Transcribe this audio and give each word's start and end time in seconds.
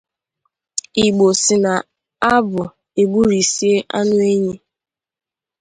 Igbo 1.05 1.27
sị 1.43 1.55
na-abụ 1.63 2.63
e 3.01 3.03
gburìsie 3.11 3.75
anụ 3.97 4.17
enyi 4.31 4.55